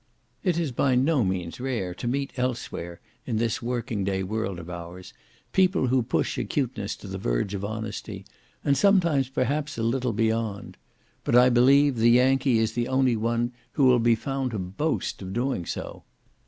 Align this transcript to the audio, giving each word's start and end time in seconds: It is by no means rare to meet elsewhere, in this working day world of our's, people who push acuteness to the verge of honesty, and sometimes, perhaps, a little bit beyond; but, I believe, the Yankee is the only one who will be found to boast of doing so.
It 0.43 0.57
is 0.57 0.71
by 0.71 0.95
no 0.95 1.23
means 1.23 1.59
rare 1.59 1.93
to 1.93 2.07
meet 2.07 2.33
elsewhere, 2.35 2.99
in 3.27 3.37
this 3.37 3.61
working 3.61 4.03
day 4.03 4.23
world 4.23 4.57
of 4.57 4.67
our's, 4.67 5.13
people 5.53 5.89
who 5.89 6.01
push 6.01 6.39
acuteness 6.39 6.95
to 6.95 7.07
the 7.07 7.19
verge 7.19 7.53
of 7.53 7.63
honesty, 7.63 8.25
and 8.63 8.75
sometimes, 8.75 9.29
perhaps, 9.29 9.77
a 9.77 9.83
little 9.83 10.11
bit 10.11 10.23
beyond; 10.23 10.77
but, 11.23 11.35
I 11.35 11.49
believe, 11.49 11.97
the 11.97 12.09
Yankee 12.09 12.57
is 12.57 12.73
the 12.73 12.87
only 12.87 13.15
one 13.15 13.51
who 13.73 13.85
will 13.85 13.99
be 13.99 14.15
found 14.15 14.49
to 14.53 14.57
boast 14.57 15.21
of 15.21 15.33
doing 15.33 15.67
so. 15.67 16.03